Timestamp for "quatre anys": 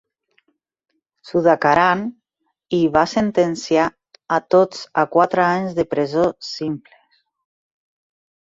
5.17-5.77